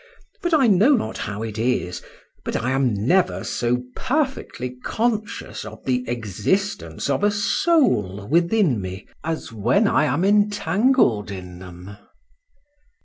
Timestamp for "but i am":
2.43-3.05